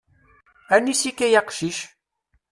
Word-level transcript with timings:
Anis-ik 0.75 1.19
ay 1.25 1.33
aqcic? 1.41 1.77